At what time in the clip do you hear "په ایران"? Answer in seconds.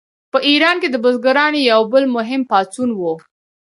0.31-0.75